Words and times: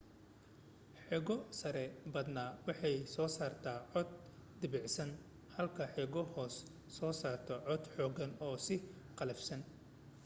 xeego-sare 1.07 1.85
badanaa 2.13 2.51
waxay 2.67 2.97
soo 3.13 3.29
saartaa 3.37 3.77
cod 3.93 4.09
debecsan 4.61 5.11
halka 5.55 5.83
xeego-hoose 5.93 6.61
soo 6.95 7.11
saarto 7.21 7.55
cod 7.67 7.83
xooggan 7.93 8.31
oo 8.45 8.55
sii 8.65 8.79
qallafsan 9.17 9.61